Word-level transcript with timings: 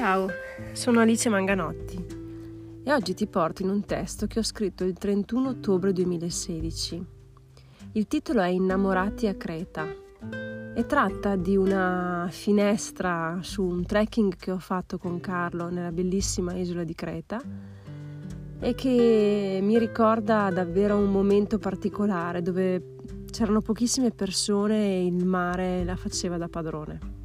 Ciao, 0.00 0.28
sono 0.72 1.00
Alice 1.00 1.28
Manganotti 1.28 2.02
e 2.84 2.90
oggi 2.90 3.12
ti 3.12 3.26
porto 3.26 3.60
in 3.60 3.68
un 3.68 3.84
testo 3.84 4.26
che 4.26 4.38
ho 4.38 4.42
scritto 4.42 4.82
il 4.82 4.94
31 4.94 5.50
ottobre 5.50 5.92
2016. 5.92 7.06
Il 7.92 8.06
titolo 8.06 8.40
è 8.40 8.46
Innamorati 8.48 9.26
a 9.26 9.34
Creta 9.34 9.86
e 10.74 10.86
tratta 10.86 11.36
di 11.36 11.54
una 11.54 12.28
finestra 12.30 13.40
su 13.42 13.62
un 13.62 13.84
trekking 13.84 14.36
che 14.36 14.50
ho 14.50 14.58
fatto 14.58 14.96
con 14.96 15.20
Carlo 15.20 15.68
nella 15.68 15.92
bellissima 15.92 16.54
isola 16.54 16.82
di 16.82 16.94
Creta 16.94 17.38
e 18.58 18.74
che 18.74 19.60
mi 19.62 19.78
ricorda 19.78 20.48
davvero 20.50 20.96
un 20.96 21.12
momento 21.12 21.58
particolare 21.58 22.40
dove 22.40 22.96
c'erano 23.30 23.60
pochissime 23.60 24.12
persone 24.12 24.94
e 24.94 25.04
il 25.04 25.26
mare 25.26 25.84
la 25.84 25.96
faceva 25.96 26.38
da 26.38 26.48
padrone. 26.48 27.18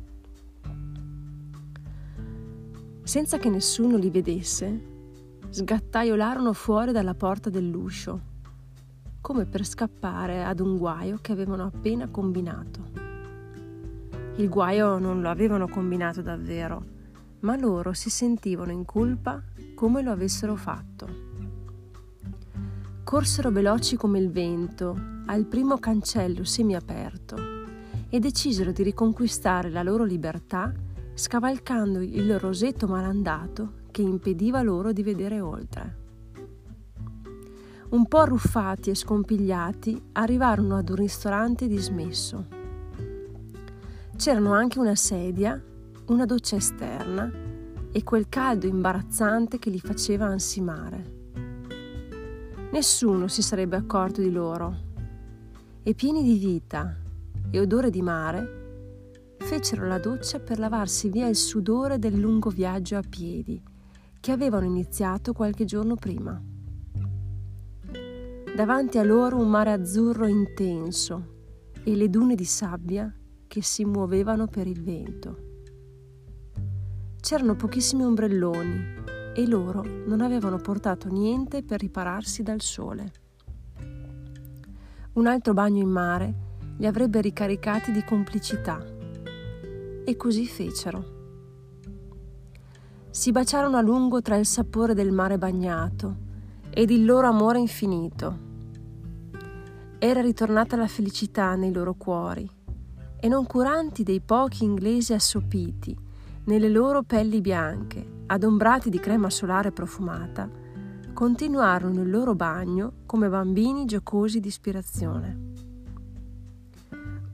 Senza 3.06 3.38
che 3.38 3.50
nessuno 3.50 3.98
li 3.98 4.10
vedesse, 4.10 4.82
sgattaiolarono 5.48 6.54
fuori 6.54 6.92
dalla 6.92 7.14
porta 7.14 7.52
dell'uscio, 7.52 8.20
come 9.22 9.46
per 9.46 9.64
scappare 9.64 10.44
ad 10.44 10.60
un 10.60 10.76
guaio 10.76 11.20
che 11.22 11.32
avevano 11.32 11.66
appena 11.66 12.08
combinato. 12.10 12.80
Il 14.38 14.50
guaio 14.50 14.98
non 14.98 15.22
lo 15.22 15.30
avevano 15.30 15.68
combinato 15.68 16.24
davvero, 16.24 16.84
ma 17.42 17.56
loro 17.56 17.94
si 17.94 18.10
sentivano 18.10 18.72
in 18.72 18.86
colpa 18.86 19.40
come 19.76 20.02
lo 20.02 20.10
avessero 20.10 20.56
fatto. 20.56 21.08
Corsero 23.04 23.52
veloci 23.52 23.98
come 23.98 24.18
il 24.18 24.32
vento 24.32 25.00
al 25.28 25.46
primo 25.46 25.78
cancello 25.78 26.44
semiaperto 26.44 27.36
e 28.10 28.20
decisero 28.20 28.72
di 28.72 28.82
riconquistare 28.82 29.70
la 29.70 29.84
loro 29.84 30.04
libertà 30.06 30.74
scavalcando 31.16 32.02
il 32.02 32.38
rosetto 32.38 32.88
malandato 32.88 33.84
che 33.90 34.02
impediva 34.02 34.62
loro 34.62 34.92
di 34.92 35.02
vedere 35.02 35.40
oltre. 35.40 36.04
Un 37.90 38.06
po' 38.08 38.18
arruffati 38.18 38.90
e 38.90 38.96
scompigliati 38.96 40.10
arrivarono 40.12 40.76
ad 40.76 40.90
un 40.90 40.98
ristorante 40.98 41.68
dismesso. 41.68 42.48
C'erano 44.18 44.54
anche 44.54 44.78
una 44.80 44.96
sedia, 44.96 45.62
una 46.08 46.26
doccia 46.26 46.58
esterna 46.58 47.32
e 47.92 48.04
quel 48.04 48.28
caldo 48.28 48.68
imbarazzante 48.68 49.58
che 49.58 49.70
li 49.70 49.80
faceva 49.80 50.26
ansimare. 50.26 51.14
Nessuno 52.72 53.30
si 53.30 53.42
sarebbe 53.42 53.78
accorto 53.78 54.20
di 54.20 54.32
loro 54.32 54.84
e 55.82 55.94
pieni 55.94 56.24
di 56.24 56.38
vita 56.38 56.94
e 57.50 57.60
odore 57.62 57.90
di 57.90 58.02
mare 58.02 58.65
fecero 59.38 59.88
la 59.88 60.00
doccia 60.00 60.40
per 60.40 60.60
lavarsi 60.60 61.10
via 61.10 61.28
il 61.28 61.36
sudore 61.36 62.00
del 62.00 62.20
lungo 62.20 62.50
viaggio 62.50 62.98
a 62.98 63.04
piedi 63.08 63.62
che 64.20 64.32
avevano 64.32 64.66
iniziato 64.66 65.34
qualche 65.34 65.66
giorno 65.66 65.96
prima. 65.96 66.42
Davanti 68.56 68.98
a 68.98 69.04
loro 69.04 69.38
un 69.38 69.50
mare 69.50 69.72
azzurro 69.72 70.26
intenso 70.26 71.34
e 71.84 71.96
le 71.96 72.10
dune 72.10 72.34
di 72.34 72.46
sabbia 72.46 73.14
che 73.46 73.62
si 73.62 73.86
muovevano 73.86 74.48
per 74.48 74.66
il 74.66 74.82
vento. 74.82 75.38
C'erano 77.20 77.56
pochissimi 77.56 78.04
ombrelloni 78.04 78.94
e 79.36 79.46
loro 79.48 79.84
non 80.06 80.22
avevano 80.22 80.58
portato 80.58 81.10
niente 81.10 81.64
per 81.64 81.82
ripararsi 81.82 82.42
dal 82.42 82.62
sole. 82.62 83.12
Un 85.14 85.28
altro 85.28 85.54
bagno 85.54 85.82
in 85.82 85.90
mare 85.90 86.34
li 86.78 86.88
avrebbe 86.88 87.22
ricaricati 87.22 87.92
di 87.92 88.04
complicità 88.04 88.95
e 90.06 90.16
così 90.16 90.46
fecero. 90.46 91.14
Si 93.10 93.32
baciarono 93.32 93.78
a 93.78 93.82
lungo 93.82 94.22
tra 94.22 94.38
il 94.38 94.46
sapore 94.46 94.94
del 94.94 95.12
mare 95.12 95.38
bagnato 95.38 96.16
ed 96.70 96.92
il 96.92 97.04
loro 97.04 97.28
amore 97.28 97.60
infinito. 97.60 98.40
Era 99.98 100.22
ritornata 100.22 100.76
la 100.76 100.88
felicità 100.88 101.56
nei 101.56 101.74
loro 101.74 101.96
cuori 101.96 102.48
e 103.20 103.28
non 103.28 103.46
curanti 103.48 104.04
dei 104.04 104.22
pochi 104.22 104.64
inglesi 104.64 105.14
assopiti 105.14 105.98
nelle 106.46 106.70
loro 106.70 107.02
pelli 107.02 107.42
bianche, 107.42 108.24
adombrati 108.28 108.90
di 108.90 109.00
crema 109.00 109.32
solare 109.32 109.72
profumata, 109.72 110.48
continuarono 111.14 112.02
il 112.02 112.10
loro 112.10 112.36
bagno 112.36 112.98
come 113.06 113.30
bambini 113.30 113.86
giocosi 113.86 114.40
di 114.40 114.50
ispirazione. 114.50 115.55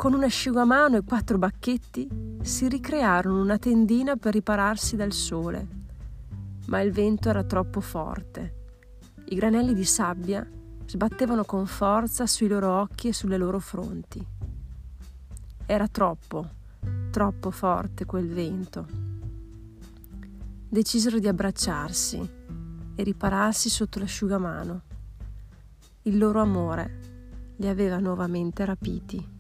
Con 0.02 0.14
un 0.14 0.24
asciugamano 0.24 0.98
e 0.98 1.04
quattro 1.04 1.38
bacchetti 1.38 2.10
si 2.42 2.68
ricrearono 2.68 3.40
una 3.40 3.60
tendina 3.60 4.16
per 4.16 4.34
ripararsi 4.34 4.96
dal 4.96 5.12
sole, 5.12 5.68
ma 6.70 6.82
il 6.82 6.92
vento 6.92 7.30
era 7.30 7.44
troppo 7.44 7.82
forte. 7.82 8.56
I 9.26 9.36
granelli 9.36 9.76
di 9.76 9.86
sabbia 9.86 10.44
sbattevano 10.88 11.44
con 11.44 11.68
forza 11.68 12.26
sui 12.26 12.48
loro 12.48 12.80
occhi 12.80 13.10
e 13.10 13.14
sulle 13.14 13.38
loro 13.38 13.60
fronti. 13.60 14.26
Era 15.68 15.88
troppo, 15.88 16.50
troppo 17.12 17.52
forte 17.52 18.06
quel 18.06 18.28
vento. 18.28 18.88
Decisero 20.68 21.20
di 21.20 21.28
abbracciarsi 21.28 22.30
e 22.96 23.04
ripararsi 23.04 23.70
sotto 23.70 24.00
l'asciugamano. 24.00 24.82
Il 26.02 26.18
loro 26.18 26.42
amore 26.42 27.54
li 27.58 27.68
aveva 27.68 28.00
nuovamente 28.00 28.66
rapiti. 28.66 29.40